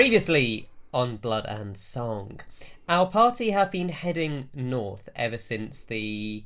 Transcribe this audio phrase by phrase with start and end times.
[0.00, 0.64] Previously
[0.94, 2.40] on Blood and Song,
[2.88, 6.42] our party have been heading north ever since the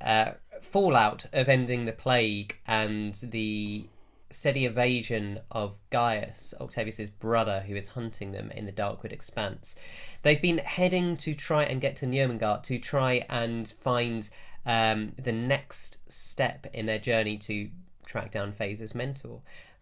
[0.00, 3.86] uh, fallout of ending the plague and the
[4.30, 9.74] steady evasion of Gaius, Octavius's brother, who is hunting them in the Darkwood Expanse.
[10.22, 14.30] They've been heading to try and get to Nurmengard to try and find
[14.64, 17.68] um, the next step in their journey to
[18.06, 19.40] track down Phaser's mentor,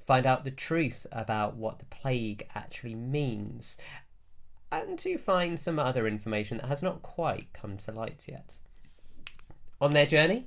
[0.09, 3.77] find out the truth about what the plague actually means,
[4.73, 8.57] and to find some other information that has not quite come to light yet.
[9.83, 10.47] On their journey,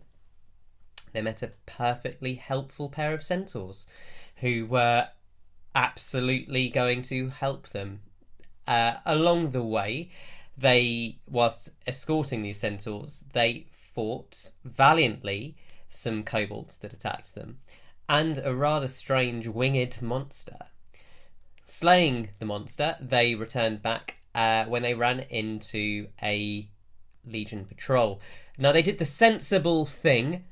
[1.14, 3.86] they met a perfectly helpful pair of centaurs
[4.38, 5.10] who were
[5.76, 8.02] absolutely going to help them.
[8.68, 10.10] Uh, along the way,
[10.58, 15.56] they, whilst escorting these centaurs, they fought valiantly
[15.88, 17.60] some kobolds that attacked them
[18.12, 20.58] and a rather strange winged monster.
[21.64, 26.70] Slaying the monster, they returned back uh, when they ran into a
[27.26, 28.20] Legion patrol.
[28.58, 30.44] Now, they did the sensible thing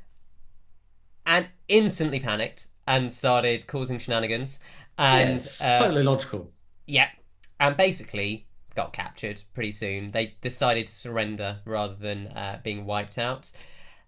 [1.25, 4.61] and instantly panicked and started causing shenanigans.
[4.97, 6.49] And it's uh, totally logical.
[6.88, 7.09] Yeah,
[7.59, 10.11] and basically got captured pretty soon.
[10.11, 13.51] They decided to surrender rather than uh, being wiped out,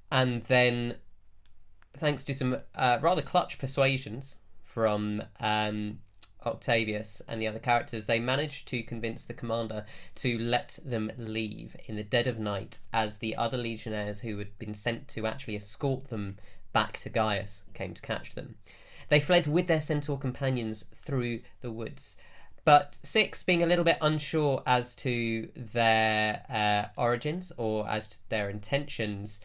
[0.10, 0.96] and then,
[1.94, 6.00] thanks to some uh, rather clutch persuasions from um,
[6.46, 9.86] Octavius and the other characters, they managed to convince the commander
[10.16, 14.58] to let them leave in the dead of night as the other legionnaires who had
[14.58, 16.38] been sent to actually escort them
[16.74, 18.56] back to Gaius came to catch them.
[19.10, 22.18] They fled with their centaur companions through the woods.
[22.64, 28.18] But Six, being a little bit unsure as to their uh, origins or as to
[28.30, 29.42] their intentions,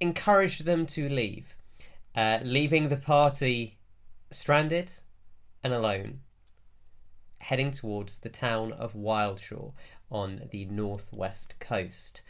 [0.00, 1.54] encouraged them to leave,
[2.14, 3.78] uh, leaving the party
[4.30, 4.92] stranded
[5.62, 6.20] and alone,
[7.38, 9.72] heading towards the town of Wildshore
[10.10, 12.22] on the northwest coast.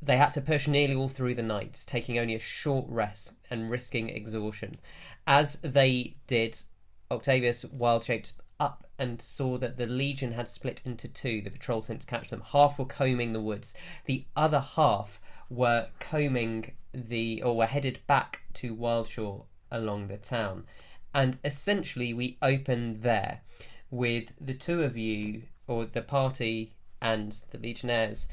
[0.00, 3.70] They had to push nearly all through the night, taking only a short rest and
[3.70, 4.78] risking exhaustion.
[5.26, 6.58] As they did,
[7.10, 11.82] Octavius wild shaped up and saw that the legion had split into two, the patrol
[11.82, 12.42] sent to catch them.
[12.52, 13.74] Half were combing the woods,
[14.04, 20.64] the other half were combing the or were headed back to Wildshore along the town.
[21.14, 23.40] And essentially we opened there
[23.90, 28.28] with the two of you or the party and the legionnaires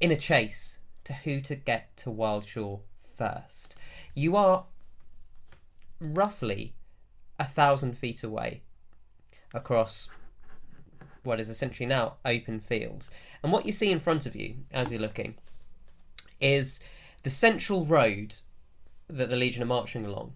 [0.00, 2.80] in a chase to who to get to Wildshore
[3.16, 3.74] first.
[4.14, 4.64] You are
[6.00, 6.74] roughly
[7.38, 8.62] a thousand feet away
[9.54, 10.10] across
[11.22, 13.10] what is essentially now open fields.
[13.42, 15.36] And what you see in front of you as you're looking
[16.40, 16.80] is
[17.22, 18.34] the central road
[19.08, 20.32] that the Legion are marching along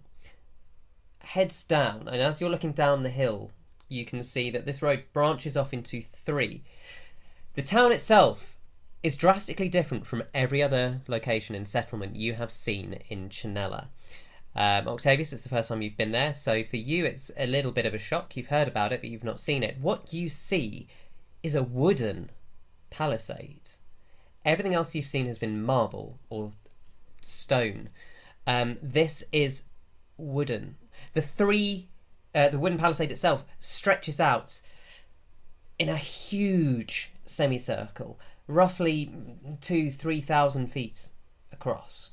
[1.23, 3.51] heads down, and as you're looking down the hill,
[3.89, 6.63] you can see that this road branches off into three.
[7.55, 8.57] The town itself
[9.01, 13.87] is drastically different from every other location and settlement you have seen in Chanella.
[14.55, 17.71] Um, Octavius, it's the first time you've been there, so for you it's a little
[17.71, 18.37] bit of a shock.
[18.37, 19.79] You've heard about it, but you've not seen it.
[19.79, 20.87] What you see
[21.41, 22.29] is a wooden
[22.91, 23.71] palisade.
[24.45, 26.51] Everything else you've seen has been marble or
[27.21, 27.89] stone.
[28.45, 29.65] Um, this is
[30.17, 30.75] wooden.
[31.13, 31.89] The three,
[32.35, 34.59] uh, the wooden palisade itself stretches out
[35.79, 39.13] in a huge semicircle roughly
[39.61, 41.09] two, three thousand feet
[41.51, 42.11] across.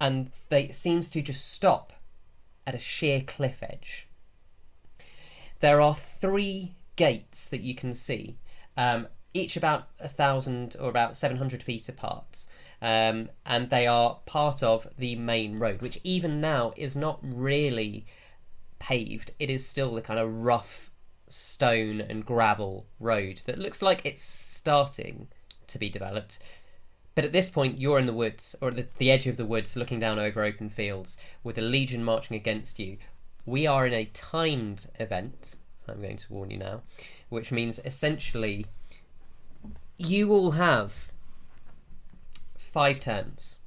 [0.00, 1.92] And they seems to just stop
[2.66, 4.08] at a sheer cliff edge.
[5.60, 8.38] There are three gates that you can see,
[8.76, 12.46] um, each about a thousand or about seven hundred feet apart.
[12.80, 18.06] Um, and they are part of the main road, which even now is not really
[18.78, 19.32] paved.
[19.38, 20.90] It is still the kind of rough
[21.28, 25.28] stone and gravel road that looks like it's starting
[25.66, 26.38] to be developed.
[27.14, 29.76] But at this point, you're in the woods, or the, the edge of the woods,
[29.76, 32.98] looking down over open fields, with a legion marching against you.
[33.46, 35.56] We are in a timed event,
[35.88, 36.82] I'm going to warn you now,
[37.28, 38.66] which means essentially
[39.96, 41.08] you all have
[42.56, 43.60] five turns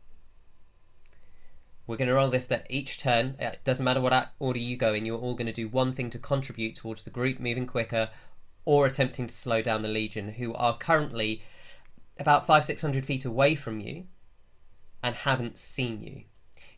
[1.87, 4.75] we're going to roll this that each turn, uh, it doesn't matter what order you
[4.75, 7.65] go in, you're all going to do one thing to contribute towards the group moving
[7.65, 8.09] quicker
[8.65, 11.41] or attempting to slow down the Legion, who are currently
[12.19, 14.03] about five, six hundred feet away from you
[15.01, 16.23] and haven't seen you.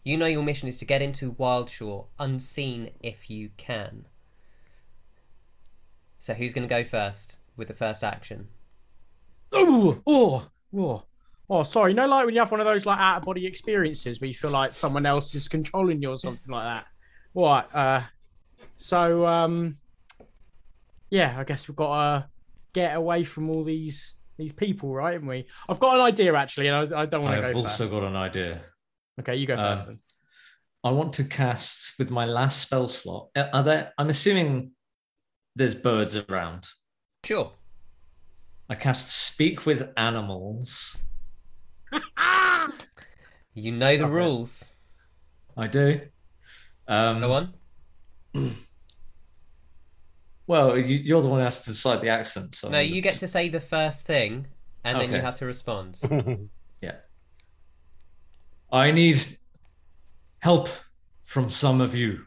[0.03, 4.05] You know your mission is to get into Wildshore unseen if you can.
[6.19, 8.49] So who's going to go first with the first action?
[9.51, 11.03] Oh, oh, oh.
[11.51, 11.93] Oh, sorry.
[11.95, 14.35] No, like when you have one of those like out of body experiences where you
[14.35, 16.85] feel like someone else is controlling you or something like that.
[17.33, 17.75] What?
[17.75, 18.01] Uh,
[18.77, 19.77] so um,
[21.09, 22.27] yeah, I guess we've got to
[22.73, 25.13] get away from all these these people, right?
[25.13, 25.47] Haven't we?
[25.67, 27.47] I've got an idea actually, and I, I don't want to go.
[27.47, 27.91] I've also first.
[27.91, 28.61] got an idea.
[29.19, 29.99] Okay, you go Um, first then.
[30.83, 33.29] I want to cast with my last spell slot.
[33.35, 33.91] Uh, Are there?
[33.97, 34.71] I'm assuming
[35.55, 36.67] there's birds around.
[37.25, 37.51] Sure.
[38.69, 40.97] I cast speak with animals.
[43.53, 44.11] You know the Okay.
[44.13, 44.71] rules.
[45.57, 46.01] I do.
[46.87, 47.53] Um, Go on.
[50.47, 52.55] Well, you, you're the one who has to decide the accent.
[52.55, 54.47] So No, you get to say the first thing,
[54.83, 55.99] and then you have to respond.
[56.81, 56.95] Yeah.
[58.71, 59.37] I need
[60.39, 60.69] help
[61.25, 62.25] from some of you.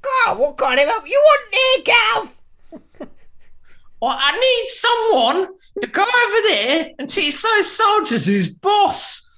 [0.00, 3.08] God, what kind of help you want there, Gav?
[4.02, 5.46] Well, I need someone
[5.80, 9.30] to go over there and teach those soldiers who's boss.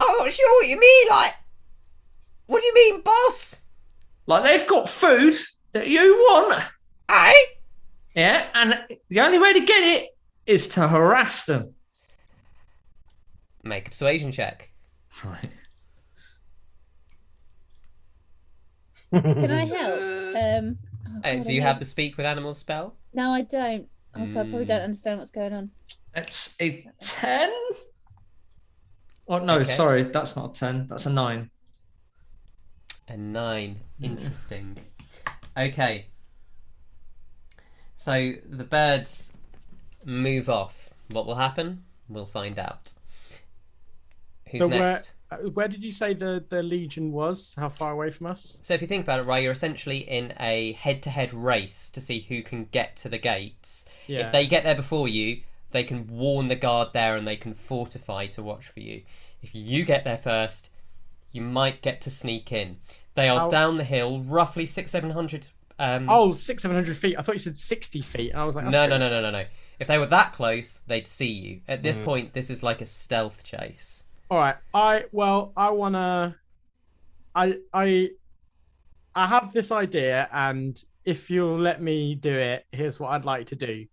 [0.00, 1.08] I'm not sure what you mean.
[1.08, 1.34] Like,
[2.46, 3.62] what do you mean, boss?
[4.26, 5.34] Like they've got food
[5.70, 6.60] that you want.
[7.08, 7.32] Eh?
[8.16, 10.08] Yeah, and the only way to get it
[10.44, 11.74] is to harass them.
[13.62, 14.68] Make a persuasion check.
[15.24, 15.50] Right.
[19.12, 20.16] Can I help?
[20.36, 20.76] Um,
[21.24, 22.96] oh, Uh, do you know- have the speak with animals spell?
[23.12, 23.88] No, I don't.
[24.14, 25.70] Also, I probably don't understand what's going on.
[26.14, 27.50] It's a 10?
[29.28, 29.64] Oh, no, Okay.
[29.70, 30.86] sorry, that's not a 10.
[30.86, 31.50] That's a 9.
[33.08, 33.80] A nine.
[34.00, 34.78] Interesting.
[35.56, 36.06] Okay.
[37.96, 39.32] So the birds
[40.04, 40.90] move off.
[41.10, 41.84] What will happen?
[42.08, 42.94] We'll find out.
[44.50, 45.12] Who's So where- next?
[45.30, 47.54] Uh, Where did you say the the legion was?
[47.56, 48.58] How far away from us?
[48.62, 52.20] So if you think about it, right, you're essentially in a head-to-head race to see
[52.28, 53.86] who can get to the gates.
[54.06, 54.26] Yeah.
[54.26, 55.42] If they get there before you,
[55.72, 59.02] they can warn the guard there and they can fortify to watch for you.
[59.42, 60.70] If you get there first,
[61.32, 62.78] you might get to sneak in.
[63.14, 65.48] They are How- down the hill, roughly six, seven hundred.
[65.78, 67.16] Um, Oh, six, seven hundred feet.
[67.18, 68.30] I thought you said sixty feet.
[68.30, 69.44] And I was like, no, that's no, no, no, no, no.
[69.78, 71.60] If they were that close, they'd see you.
[71.68, 72.04] At this Mm.
[72.04, 74.04] point, this is like a stealth chase.
[74.28, 74.56] All right.
[74.74, 76.36] I well, I wanna.
[77.34, 78.10] I I.
[79.14, 83.46] I have this idea, and if you'll let me do it, here's what I'd like
[83.46, 83.86] to do.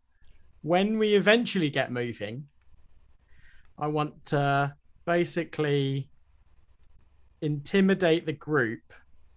[0.64, 2.48] When we eventually get moving,
[3.78, 4.74] I want to
[5.06, 6.10] basically
[7.42, 8.82] intimidate the group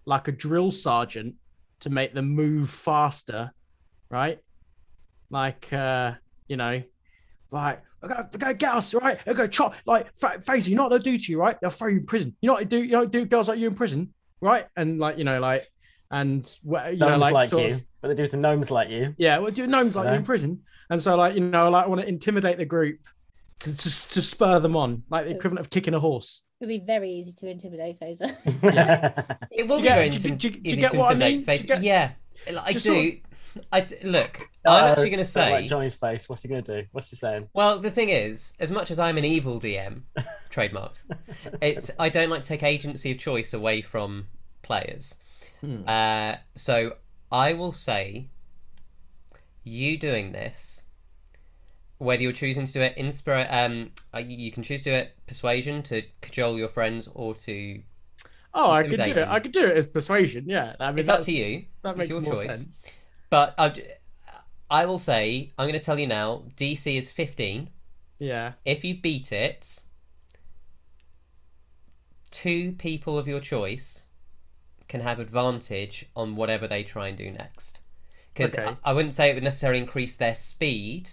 [0.05, 1.35] like a drill sergeant
[1.81, 3.51] to make them move faster,
[4.09, 4.39] right?
[5.29, 6.13] Like, uh,
[6.47, 6.81] you know,
[7.51, 9.17] like, they're gonna, they're gonna get us, right?
[9.25, 11.59] They're gonna chop, like, Fa- Phaser, you know what they'll do to you, right?
[11.59, 12.35] They'll throw you in prison.
[12.41, 12.83] You know what they do?
[12.83, 14.65] You know what they do girls like you in prison, right?
[14.75, 15.65] And like, you know, like,
[16.11, 18.89] and wh- you know, like, like, sort you, of, but they do to gnomes like
[18.89, 19.13] you.
[19.17, 20.17] yeah, well, do gnomes like you Yeah.
[20.17, 22.99] in prison, and so like, you know, like, I want to intimidate the group
[23.59, 26.43] to, to to spur them on, like the equivalent of kicking a horse.
[26.61, 28.35] It'd be very easy to intimidate Phaser.
[29.51, 30.91] It will Do be you very get- do you- intim- do you- do easy get
[30.91, 31.39] to what I mean?
[31.39, 31.61] Do Face.
[31.63, 32.11] you get- Yeah,
[32.65, 32.93] I Just do.
[33.11, 33.13] sort
[33.71, 34.39] I d- look.
[34.65, 35.51] I'm Uh, actually going to say.
[35.51, 36.27] like Johnny's face.
[36.27, 36.83] What's he gonna do?
[36.91, 37.47] What's he saying?
[37.53, 40.01] Well, the thing is, as much as I'm an evil DM,
[40.51, 41.01] trademarked,
[41.61, 44.27] it's I don't like to take agency of choice away from
[44.61, 45.15] players.
[45.61, 45.87] Hmm.
[45.87, 46.93] Uh, so
[47.31, 48.27] I will say,
[49.63, 50.83] you doing this,
[51.97, 54.95] whether you're choosing to do it inspira- um, uh, you you can choose to do
[54.95, 57.81] it persuasion to cajole your friends or to.
[58.53, 59.27] Oh, I could do it.
[59.27, 60.45] I could do it as persuasion.
[60.47, 61.65] Yeah, I mean, It's up to you.
[61.83, 62.47] That It's makes your more choice.
[62.47, 62.81] sense.
[63.29, 63.73] But I,
[64.69, 66.43] I will say, I'm going to tell you now.
[66.55, 67.69] DC is 15.
[68.19, 68.53] Yeah.
[68.65, 69.83] if you beat it,
[72.31, 74.07] two people of your choice
[74.87, 77.81] can have advantage on whatever they try and do next.
[78.33, 78.75] Because Okay.
[78.83, 81.09] I, I wouldn't say it would necessarily increase their speed,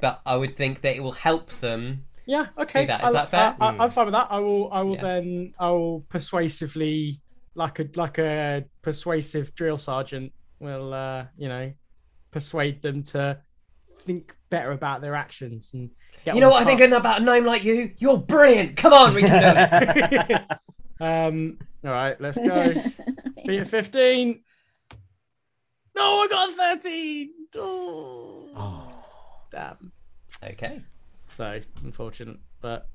[0.00, 2.04] but I would think that it will help them.
[2.26, 2.46] Yeah.
[2.58, 2.86] Okay.
[2.86, 3.00] that.
[3.00, 3.56] Is I'll- that fair?
[3.60, 3.94] I, I, I'm hmm.
[3.94, 4.28] fine with that.
[4.30, 4.72] I will.
[4.72, 5.02] I will Yeah.
[5.02, 5.54] then.
[5.58, 7.20] I will persuasively,
[7.54, 11.72] like a like a persuasive drill sergeant, will uh, you know,
[12.30, 13.38] persuade them to
[14.00, 15.90] think better about their actions and
[16.24, 16.34] get.
[16.34, 16.92] You know the what I think path.
[16.92, 17.92] about a name like you?
[17.98, 18.76] You're brilliant.
[18.76, 19.40] Come on, we can
[20.28, 20.42] do it.
[21.00, 21.58] um.
[21.84, 22.20] All right.
[22.20, 22.72] Let's go.
[23.46, 24.40] Beat at fifteen.
[25.96, 27.30] No, I got thirteen.
[27.56, 28.92] Oh, Oh.
[29.50, 29.92] damn.
[30.44, 30.80] okay.
[31.28, 32.88] So unfortunate, but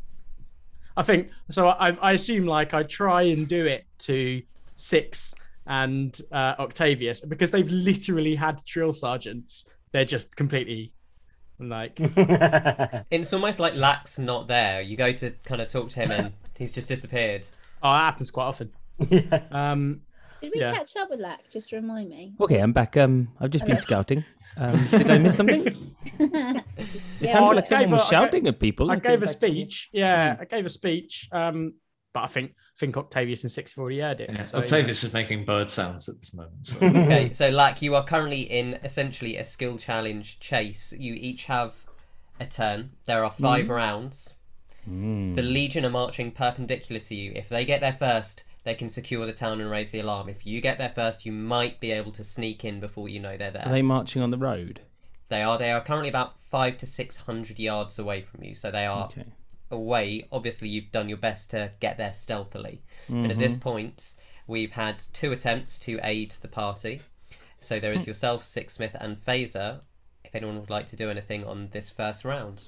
[0.97, 1.67] I think so.
[1.69, 4.41] I, I assume like I try and do it to
[4.75, 5.33] six
[5.67, 9.65] and uh, Octavius because they've literally had drill sergeants.
[9.91, 10.93] They're just completely
[11.59, 11.97] like
[13.11, 14.81] It's almost like Lack's not there.
[14.81, 17.45] You go to kind of talk to him and he's just disappeared.
[17.81, 18.71] oh, that happens quite often.
[19.09, 19.43] yeah.
[19.51, 20.01] Um,
[20.41, 20.73] Did we Yeah.
[20.73, 21.49] catch up with Lack?
[21.49, 22.33] Just to remind me.
[22.41, 22.97] Okay, I'm back.
[22.97, 24.25] Um, I've just been scouting.
[24.57, 25.65] Um, did I miss something?
[26.19, 26.63] It
[27.21, 27.31] Yeah.
[27.31, 28.91] sounded I like someone gave was a- I shouting at people.
[28.91, 29.51] I came gave a back to me.
[29.51, 29.89] speech.
[29.93, 31.27] Yeah, I gave a speech.
[31.31, 31.73] Um,
[32.13, 34.29] but I think think Octavius and Six have already heard it.
[34.31, 34.41] Yeah.
[34.43, 34.63] so, you know.
[34.63, 36.65] Octavius is making bird sounds at this moment.
[36.65, 36.77] So.
[36.81, 40.93] Okay, so Lack, you are currently in essentially a skill challenge chase.
[40.97, 41.73] You each have
[42.39, 42.91] a turn.
[43.05, 44.35] There are 5 rounds.
[44.89, 45.35] Mm.
[45.35, 47.31] The Legion are marching perpendicular to you.
[47.35, 50.27] If they get there first, they can secure the town and raise the alarm.
[50.29, 53.37] If you get there first, you might be able to sneak in before you know
[53.37, 53.65] they're there.
[53.67, 54.81] Are they marching on the road?
[55.29, 55.57] They are.
[55.57, 58.55] They are currently about five to six hundred yards away from you.
[58.55, 59.25] So they are Okay.
[59.73, 60.27] Away.
[60.31, 62.81] Obviously, you've done your best to get there stealthily.
[63.09, 63.39] But at Mm-hmm.
[63.39, 64.13] this point,
[64.47, 67.01] we've had two attempts to aid the party.
[67.59, 69.81] So there is yourself, Sixsmith, and Phaser.
[70.23, 72.67] If anyone would like to do anything on this first round,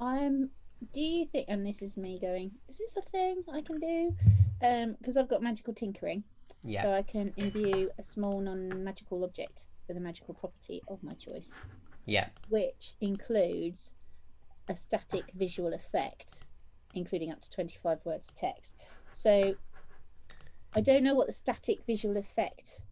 [0.00, 0.50] I'm.
[0.92, 1.46] Do you think?
[1.48, 2.50] And this is me going.
[2.68, 4.14] Is this a thing I can do?
[4.62, 6.24] Um, because I've got magical tinkering,
[6.62, 6.82] yeah.
[6.82, 11.54] so I can imbue a small non-magical object with a magical property of my choice,
[12.06, 12.28] Yeah.
[12.48, 13.94] which includes
[14.68, 16.44] a static visual effect,
[16.94, 18.74] including up to twenty-five words of text.
[19.12, 19.54] So,
[20.74, 22.82] I don't know what the static visual effect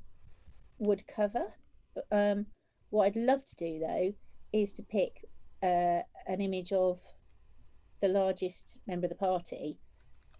[0.78, 1.54] would cover.
[1.94, 2.46] But, um,
[2.90, 4.14] what I'd love to do though
[4.52, 5.24] is to pick
[5.62, 7.00] uh, an image of
[8.00, 9.78] the largest member of the party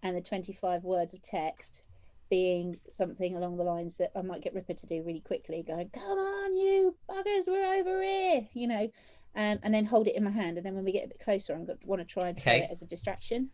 [0.03, 1.81] and the 25 words of text
[2.29, 5.89] being something along the lines that I might get Ripper to do really quickly, going,
[5.89, 8.89] Come on, you buggers, we're over here, you know,
[9.35, 10.57] um, and then hold it in my hand.
[10.57, 12.37] And then when we get a bit closer, I'm going to want to try and
[12.37, 12.63] throw Okay.
[12.63, 13.49] it as a distraction.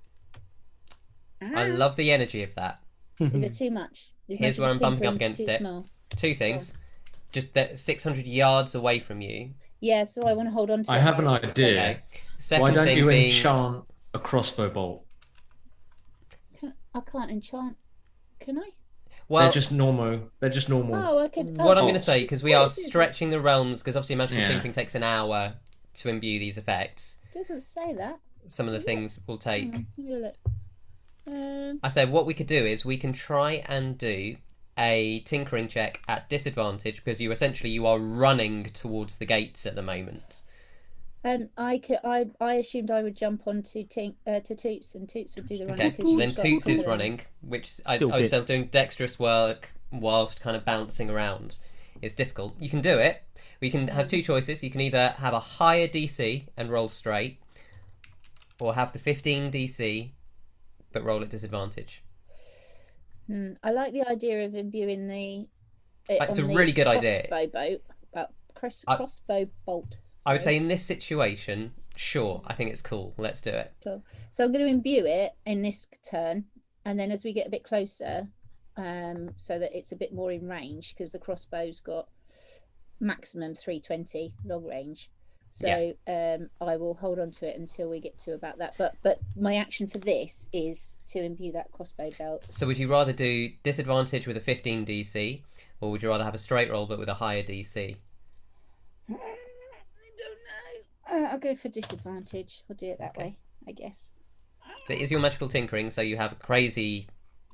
[1.42, 2.80] I Ah, love the energy of that.
[3.20, 4.12] Is it too much?
[4.28, 5.60] Is Here's where I'm bumping up against it.
[5.60, 5.86] Small?
[6.16, 6.78] Two things.
[7.32, 9.52] Just that 600 yards away from you.
[9.80, 11.52] Yeah, so I want to hold on to I it have an idea.
[11.52, 12.00] Okay.
[12.38, 15.06] Second Why don't thing you being, enchant a crossbow bolt?
[16.60, 17.78] Can- I can't enchant.
[18.40, 18.70] Can I?
[19.28, 20.30] well, they're just normal.
[20.40, 20.96] They're just normal.
[20.96, 21.56] Oh, I could.
[21.58, 22.88] what oh, I'm going to say, because we what are is this?
[22.88, 24.48] stretching the realms, because obviously magical Yeah.
[24.50, 25.54] tinkering takes an hour
[26.00, 27.18] to imbue these effects.
[27.34, 28.20] doesn't say that.
[28.48, 29.72] Some of the things we'll take.
[29.72, 30.36] Hang on, let me look.
[31.28, 34.38] Um, I said what we could do is we can try and do
[34.78, 39.76] a tinkering check at disadvantage because you essentially you are running towards the gates at
[39.76, 40.44] the moment.
[41.24, 41.98] and I could.
[42.04, 45.58] I I assumed I would jump onto tink, uh, to Toots, and Toots would do
[45.58, 45.88] the running.
[45.88, 49.20] Okay, 'cause she's then Toots is running, which I, Still I was still doing dexterous
[49.20, 51.58] work whilst kind of bouncing around.
[52.02, 52.56] It's difficult.
[52.60, 53.24] You can do it.
[53.62, 54.64] We can have two choices.
[54.64, 57.42] You can either have a higher DC and roll straight,
[58.60, 60.12] or have the 15 DC
[60.92, 62.04] but roll at disadvantage.
[63.28, 65.48] Hmm, I like the idea of imbuing the.
[66.10, 67.28] it It's a really good idea.
[67.28, 67.82] Crossbow boat,
[68.14, 69.98] but cross, I- crossbow bolt.
[70.26, 73.14] I would say in this situation, sure, I think it's cool.
[73.18, 73.74] Let's do it.
[73.84, 74.04] Cool.
[74.32, 76.46] So I'm going to imbue it in this turn,
[76.86, 78.28] and then as we get a bit closer,
[78.80, 82.08] um, so that it's a bit more in range, because the crossbow's got
[83.00, 85.10] maximum 320 long range.
[85.52, 88.76] So um, I will hold on to it until we get to about that.
[88.78, 92.46] But but my action for this is to imbue that crossbow bolt.
[92.52, 95.42] So would you rather do disadvantage with a 15 DC,
[95.82, 97.96] or would you rather have a straight roll but with a higher DC?
[99.10, 99.14] I
[100.18, 101.26] don't know.
[101.28, 102.62] Uh, I'll go for disadvantage.
[102.68, 103.30] We'll do it that Okay.
[103.30, 104.12] way, I guess.
[104.88, 107.08] That is your magical tinkering, so you have a crazy.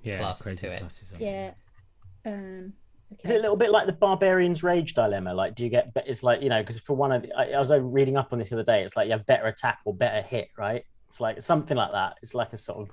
[0.06, 0.84] Yeah, Plus crazy to it.
[0.84, 1.52] pluses on Yeah.
[2.26, 2.74] Um.
[3.24, 5.34] Is it a little bit like the barbarian's rage dilemma?
[5.34, 5.92] Like, do you get?
[6.06, 8.40] It's like you know, because for one of the, I, I was reading up on
[8.40, 8.84] this the other day.
[8.84, 10.84] It's like you have better attack or better hit, right?
[11.08, 12.18] It's like something like that.
[12.22, 12.90] It's like a sort of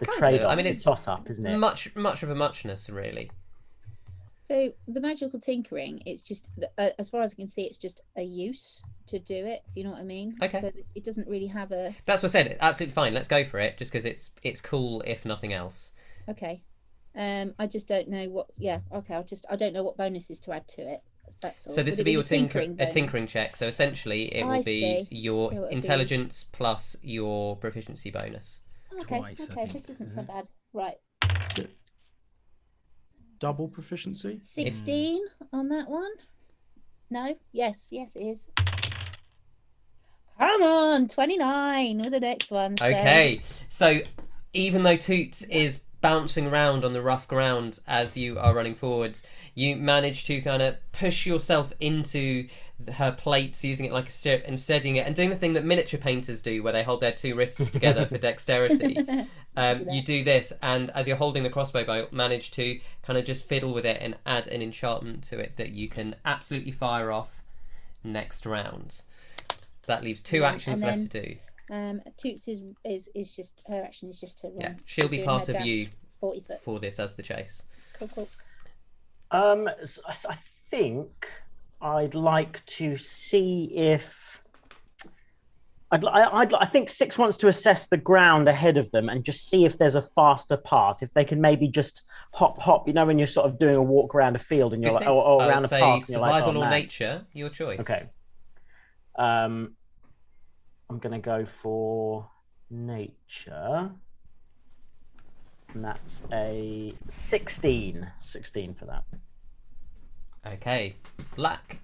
[0.00, 0.42] the trade.
[0.42, 1.56] I mean, it's toss up, isn't it?
[1.58, 3.30] much much of a muchness, really.
[4.40, 8.00] So the magical tinkering, it's just uh, as far as I can see, it's just
[8.16, 9.62] a use to do it.
[9.68, 10.36] If you know what I mean.
[10.42, 10.60] Okay.
[10.60, 11.94] So it doesn't really have a.
[12.06, 12.56] That's what I said.
[12.60, 13.14] Absolutely fine.
[13.14, 15.92] Let's go for it, just because it's it's cool, if nothing else.
[16.30, 16.62] Okay.
[17.16, 18.46] Um, I just don't know what.
[18.56, 18.80] Yeah.
[18.94, 19.14] Okay.
[19.14, 19.44] I'll just.
[19.50, 21.00] I don't know what bonuses to add to it.
[21.42, 21.72] That's all.
[21.72, 22.94] So this Would will be your the tinker, a bonus?
[22.94, 23.56] tinkering check.
[23.56, 25.08] So essentially, it I will be see.
[25.10, 28.62] your So it'll be- intelligence plus your proficiency bonus.
[29.02, 29.18] Okay.
[29.18, 29.54] Twice, I okay.
[29.54, 30.26] think, This isn't isn't so it?
[30.28, 30.48] bad.
[30.72, 30.96] Right.
[33.38, 34.38] Double proficiency.
[34.42, 35.22] Sixteen
[35.52, 36.10] on that one.
[37.10, 37.36] No.
[37.52, 37.88] Yes.
[37.90, 38.48] Yes, it is.
[40.38, 42.76] Come on, twenty nine with the next one.
[42.76, 44.00] so- Okay, so
[44.52, 49.26] even though Toots is bouncing around on the rough ground as you are running forwards,
[49.54, 52.48] you manage to kind of push yourself into
[52.94, 55.64] her plates, using it like a strip and steadying it, and doing the thing that
[55.64, 58.96] miniature painters do, where they hold their two wrists together for dexterity.
[59.56, 59.92] Um, that.
[59.92, 63.44] you do this, and as you're holding the crossbow bow, manage to kind of just
[63.44, 67.42] fiddle with it and add an enchantment to it that you can absolutely fire off
[68.04, 69.02] next round.
[69.86, 71.36] That leaves two Yeah, actions left to do.
[71.70, 74.56] Um, Toots is, is is just her action is just to run.
[74.60, 76.60] Yeah, she'll She's be part of dash, you Forty foot.
[76.62, 77.62] for this as the chase.
[77.98, 78.28] Cool, cool.
[79.30, 80.38] Um, so I, I
[80.70, 81.28] think
[81.80, 84.40] I'd like to see if
[85.92, 89.24] I'd, I- I'd, I think six wants to assess the ground ahead of them and
[89.24, 91.02] just see if there's a faster path.
[91.02, 92.86] If they can maybe just hop, hop.
[92.88, 94.96] You know, when you're sort of doing a walk around a field and you're Good
[94.96, 95.12] like, thing.
[95.12, 96.80] or, or I'll around a say park, and you're like, survival oh, or man.
[96.80, 97.80] nature, your choice.
[97.80, 98.02] Okay.
[99.16, 99.74] Um,
[100.90, 102.28] I'm gonna go for
[102.68, 103.92] nature,
[105.72, 108.10] and that's a 16.
[108.18, 109.04] 16 for that.
[110.44, 110.96] Okay.
[111.36, 111.78] Black.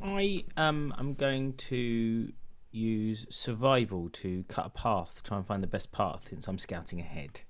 [0.00, 2.32] I um I'm going to
[2.70, 7.00] use survival to cut a path, try and find the best path since I'm scouting
[7.00, 7.40] ahead.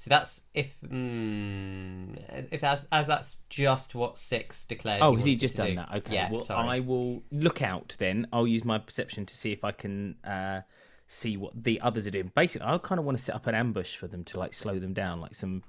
[0.00, 2.16] So that's if mm,
[2.50, 5.02] if that's as that's just what six declared.
[5.02, 5.74] Oh, has he just done do.
[5.74, 5.94] that?
[5.96, 6.14] Okay.
[6.14, 6.30] Yeah.
[6.32, 6.68] well, sorry.
[6.70, 8.26] I will look out then.
[8.32, 10.62] I'll use my perception to see if I can uh,
[11.06, 12.32] see what the others are doing.
[12.34, 14.78] Basically, I kind of want to set up an ambush for them to like slow
[14.78, 15.64] them down, like some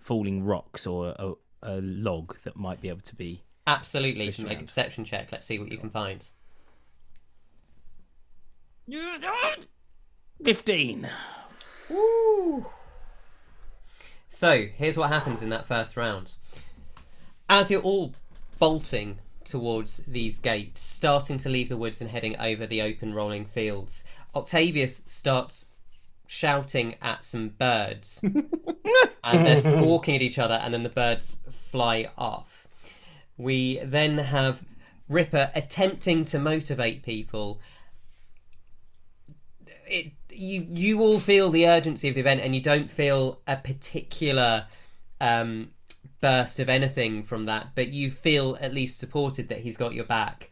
[0.00, 3.44] falling rocks or a, a log that might be able to be.
[3.68, 4.34] Absolutely.
[4.42, 5.28] Make a perception check.
[5.30, 6.28] Let's see what you can find.
[10.42, 11.08] Fifteen.
[14.36, 16.34] So here's what happens in that first round.
[17.48, 18.12] As you're all
[18.58, 23.46] bolting towards these gates, starting to leave the woods and heading over the open rolling
[23.46, 25.70] fields, Octavius starts
[26.26, 28.20] shouting at some birds.
[29.24, 31.38] and they're squawking at each other, and then the birds
[31.70, 32.68] fly off.
[33.38, 34.62] We then have
[35.08, 37.58] Ripper attempting to motivate people.
[39.86, 43.56] It you you all feel the urgency of the event, and you don't feel a
[43.56, 44.66] particular
[45.20, 45.70] um,
[46.20, 50.04] burst of anything from that, but you feel at least supported that he's got your
[50.04, 50.50] back.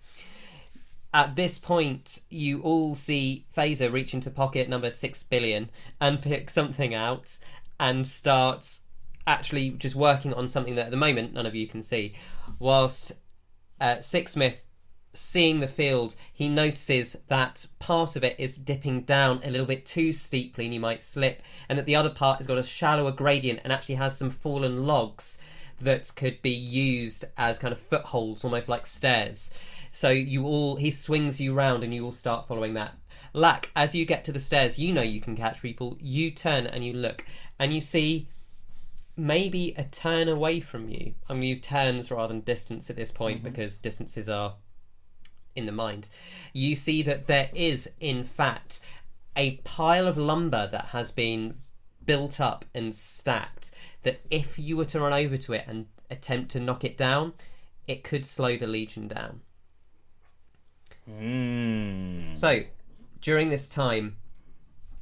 [1.13, 5.71] At this point, you all see Phaser reach into pocket number six billion
[6.01, 7.39] and pick something out
[7.79, 8.81] and start
[9.27, 12.15] actually just working on something that at the moment none of you can see.
[12.59, 13.13] Whilst
[13.81, 14.63] uh, Sixsmith,
[15.15, 19.87] seeing the field, he notices that part of it is dipping down a little bit
[19.87, 23.13] too steeply and you might slip, and that the other part has got a shallower
[23.13, 25.41] gradient and actually has some fallen logs
[25.81, 29.53] that could be used as kind of footholds, almost like stairs.
[29.93, 32.95] So you all, he swings you round and you all start following that.
[33.33, 35.97] Lack, as you get to the stairs, you know you can catch people.
[36.01, 37.25] You turn and you look,
[37.59, 38.29] and you see
[39.17, 41.15] maybe a turn away from you.
[41.29, 43.51] I'm going to use turns rather than distance at this point mm-hmm.
[43.51, 44.55] because distances are
[45.57, 46.09] in the mind.
[46.53, 48.81] You see that there is, in fact,
[49.37, 51.57] a pile of lumber that has been
[52.05, 53.73] built up and stacked.
[54.03, 57.33] That if you were to run over to it and attempt to knock it down,
[57.87, 59.41] it could slow the Legion down.
[61.11, 62.37] Mm.
[62.37, 62.63] So,
[63.21, 64.17] during this time,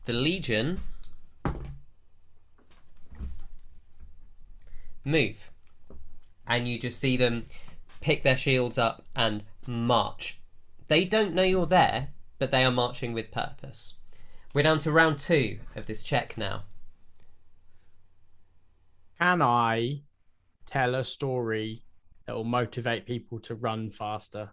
[0.04, 0.80] the Legion
[5.04, 5.50] move.
[6.46, 7.46] And you just see them
[8.00, 10.38] pick their shields up and march.
[10.92, 13.94] They don't know you're there, but they are marching with purpose.
[14.52, 16.64] We're down to round two of this check now.
[19.18, 20.02] Can I
[20.66, 21.83] tell a story
[22.26, 24.50] that will motivate people to run faster?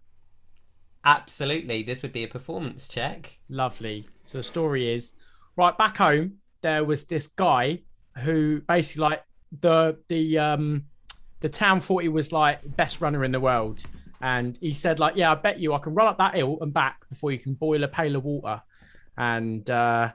[1.04, 3.38] Absolutely, this would be a performance check.
[3.50, 4.06] Lovely.
[4.26, 5.16] So the story is
[5.58, 6.36] right back home.
[6.62, 7.82] There was this guy
[8.20, 9.24] who basically like
[9.60, 10.86] the the um
[11.42, 13.84] the town thought he was like best runner in the world,
[14.22, 16.74] and he said like, yeah, I bet you I can run up that hill and
[16.74, 18.62] back before you can boil a pail of water,
[19.18, 20.12] and uh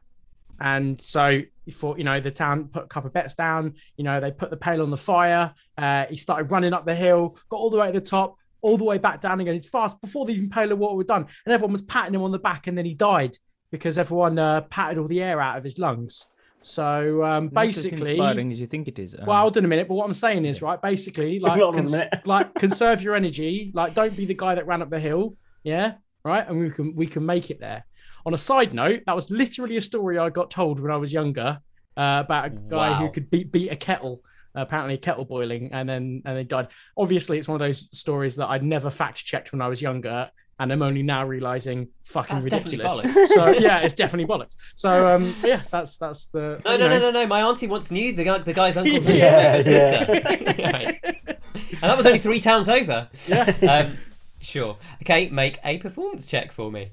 [0.60, 3.74] and so he thought, you know, the town put a couple of bets down.
[3.96, 5.52] You know, they put the pail on the fire.
[5.76, 8.76] Uh, he started running up the hill, got all the way to the top, all
[8.76, 9.54] the way back down again.
[9.54, 12.22] It's fast before the even pail of water was done, and everyone was patting him
[12.22, 13.36] on the back, and then he died
[13.70, 16.26] because everyone uh, patted all the air out of his lungs.
[16.64, 19.14] So um, Not as basically, inspiring as you think it is.
[19.14, 19.86] Um, well, hold on a minute.
[19.86, 23.14] But what I'm saying is, right, basically, like, Hold on a cons- like conserve your
[23.14, 23.70] energy.
[23.74, 25.36] Like, don't be the guy that ran up the hill.
[25.62, 26.48] Yeah, right.
[26.48, 27.84] And we can we can make it there.
[28.24, 31.12] On a side note, that was literally a story I got told when I was
[31.12, 31.60] younger
[31.98, 34.22] uh, about a guy who could beat beat a kettle.
[34.54, 36.68] apparently, kettle boiling, and then and they died.
[36.96, 40.30] Obviously, it's one of those stories that I'd never fact checked when I was younger,
[40.58, 42.94] and I'm only now realizing it's fucking That's ridiculous.
[43.34, 44.54] so yeah, it's definitely bollocks.
[44.74, 46.88] So um, yeah, that's that's the No, no, know.
[46.88, 47.26] no, no, no.
[47.26, 51.00] My auntie once knew the guy, the guy's uncle's Yeah, sister, Right.
[51.04, 53.08] and that was only three towns over.
[53.26, 53.56] Yeah.
[53.68, 53.98] Um,
[54.40, 54.76] sure.
[55.02, 56.92] Okay, make a performance check for me.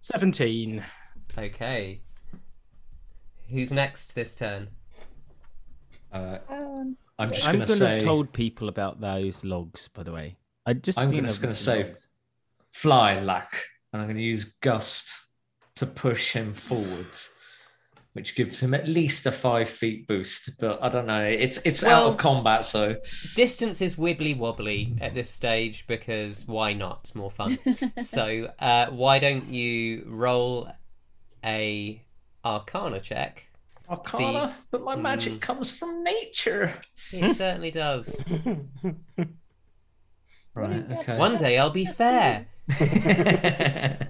[0.00, 0.84] Seventeen.
[1.38, 2.00] Okay.
[3.50, 4.68] Who's next this turn?
[6.12, 9.44] Uh, Um, I'm just I'm going going to to say have told people about those
[9.44, 10.36] logs, by the way.
[10.66, 12.08] I just I'm seen just gonna the say- logs.
[12.72, 15.08] Fly lack, and I'm going to use gust
[15.76, 17.30] to push him forwards.
[18.14, 20.50] which gives him at least a five feet boost.
[20.60, 21.24] But I don't know.
[21.24, 22.96] It's it's Well- out of combat, so
[23.36, 27.00] Distance is wibbly wobbly at this stage because why not?
[27.04, 27.58] It's more fun.
[28.02, 30.68] so uh, why don't you roll
[31.42, 32.04] a
[32.44, 33.46] Arcana check?
[33.88, 34.56] Arcana.
[34.70, 35.00] But my Mm.
[35.00, 36.74] magic comes from nature.
[37.14, 38.22] It certainly does.
[40.54, 40.84] Right.
[40.90, 41.16] Okay.
[41.16, 42.46] One day I'll be fair.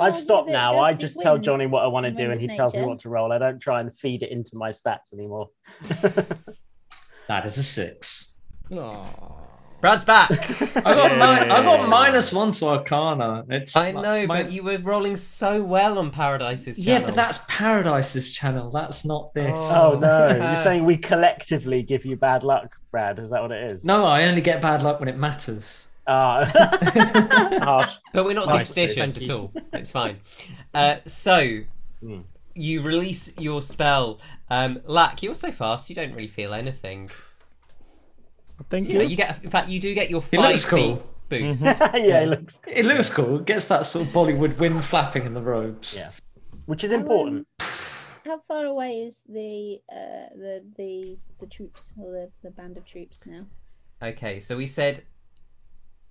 [0.00, 0.78] I've stopped now.
[0.80, 2.98] I just tell Johnny what I want to do, and he is tells me what
[3.00, 3.32] to roll.
[3.32, 5.50] I don't try and feed it into my stats anymore.
[7.28, 8.34] that is a six.
[9.80, 10.30] Brad's back.
[10.76, 11.44] I got Yeah.
[11.44, 13.44] mi- I got minus one to Arcana.
[13.50, 17.40] It's I know, my- but you were rolling so well on Paradise's Yeah, but that's
[17.46, 18.70] Paradise's channel.
[18.70, 19.54] That's not this.
[19.56, 20.28] Oh no!
[20.28, 23.18] You're saying we collectively give you bad luck, Brad?
[23.18, 23.84] Is that what it is?
[23.84, 25.84] No, I only get bad luck when it matters.
[26.06, 26.46] Ah.
[27.62, 27.92] Harsh.
[28.14, 29.52] But we're not Nice, superstitious at all.
[29.74, 30.16] It's fine.
[30.72, 31.58] Uh, so
[32.00, 32.20] Hmm.
[32.54, 34.18] you release your spell.
[34.48, 35.90] Um, Lack, you're so fast.
[35.90, 37.10] You don't really feel anything.
[38.70, 40.70] Thank You, know, you get, in fact, you do get your It five looks feet
[40.70, 41.06] cool.
[41.28, 41.62] boost.
[41.64, 42.58] yeah, it looks.
[42.66, 43.40] It looks cool.
[43.40, 45.96] It gets that sort of Bollywood wind flapping in the robes.
[45.98, 46.12] Yeah.
[46.64, 47.46] Which is How, um, important.
[48.26, 52.84] How far away is the uh, the the the troops or the, the band of
[52.84, 53.46] troops now?
[54.02, 55.04] Okay, so we said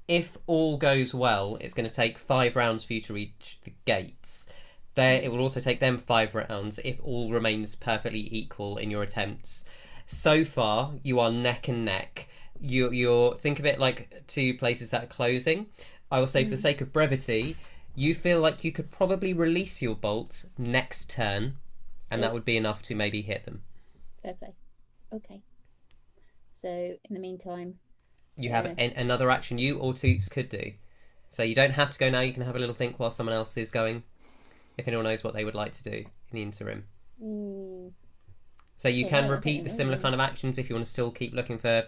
[0.07, 3.73] if all goes well, it's going to take five rounds for you to reach the
[3.85, 4.47] gates.
[4.93, 9.03] There, it will also take them five rounds if all remains perfectly equal in your
[9.03, 9.65] attempts.
[10.07, 12.29] So far, you are neck and neck.
[12.61, 15.65] You, you're think of it like two places that are closing.
[16.09, 17.57] I will say, for the sake of brevity,
[17.95, 21.57] you feel like you could probably release your bolt next turn,
[22.15, 23.61] and that would be enough to maybe hit them.
[24.23, 24.53] Fair play.
[25.13, 25.41] Okay.
[26.53, 27.79] So in the meantime,
[28.37, 28.91] You have Yeah.
[28.97, 30.73] another action you or Toots could do.
[31.29, 32.19] So you don't have to go now.
[32.21, 34.03] You can have a little think while someone else is going.
[34.77, 36.85] If anyone knows what they would like to do in the interim.
[37.21, 37.93] mm,
[38.77, 41.33] So you can repeat the similar kind of actions if you want to still keep
[41.33, 41.87] looking for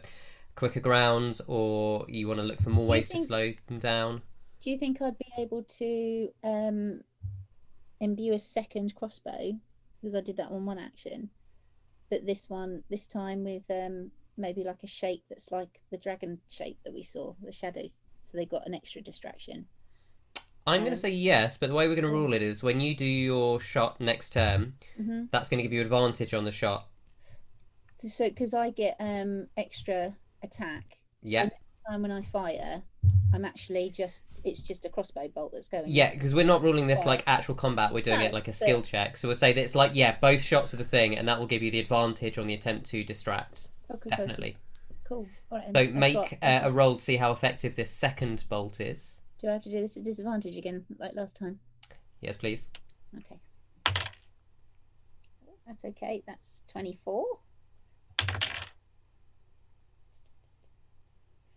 [0.55, 4.21] quicker grounds or you want to look for more ways to slow them down.
[4.61, 7.01] do you think I'd be able to um,
[7.99, 9.59] imbue a second crossbow
[10.01, 11.29] because I did that on one action,
[12.09, 16.39] but this one this time with um, maybe like a shape that's like the dragon
[16.49, 17.89] shape that we saw, the shadow.
[18.23, 19.67] So they got an extra distraction.
[20.67, 22.61] I'm going Um, to say yes, but the way we're going to rule it is
[22.61, 26.43] when you do your shot next turn, hmm that's going to give you advantage on
[26.45, 26.89] the shot.
[28.07, 30.99] So because I get um, extra attack.
[31.21, 31.49] Yeah.
[31.87, 32.81] Time when I fire,
[33.33, 35.83] I'm actually just it's just a crossbow bolt that's going.
[35.87, 37.93] Yeah, because we're not ruling this like actual combat.
[37.93, 39.17] We're doing No, it like a skill check.
[39.17, 41.47] So we'll say that it's like yeah, both shots are the thing, and that will
[41.47, 43.69] give you the advantage on the attempt to distract.
[43.91, 44.57] Okay, Definitely.
[45.07, 45.27] Cool.
[45.51, 45.73] All right, So.
[45.73, 48.79] That's make what- uh, that's a what- roll to see how effective this second bolt
[48.81, 49.21] is.
[49.39, 51.59] Do I have to do this at disadvantage again, like last time?
[52.21, 52.69] Yes, please.
[53.17, 53.37] Okay.
[55.65, 56.23] That's okay.
[56.25, 57.25] That's twenty-four.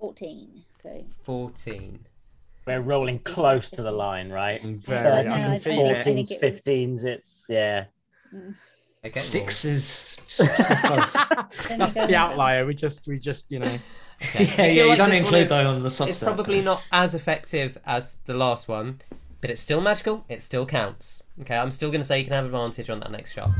[0.00, 0.64] Fourteen.
[0.82, 2.00] So Fourteen.
[2.66, 4.60] We're rolling close to the line, right?
[4.62, 4.78] Very.
[4.80, 5.96] But no, I I- can I feel think- it.
[5.96, 6.52] I think 14s, it
[6.94, 7.84] was- it's, yeah.
[9.04, 9.18] Okay.
[9.20, 11.12] Six is just so close.
[11.68, 12.66] then That's the outlier.
[12.66, 13.78] We just, we just, you know.
[14.22, 14.44] Okay.
[14.44, 16.08] yeah, I feel yeah, you like don't include is- that on the subset.
[16.08, 19.00] It's probably not as effective as the last one,
[19.40, 20.24] but it's still magical.
[20.28, 21.22] It still counts.
[21.40, 23.50] Okay, I'm still going to say you can have advantage on that next shot.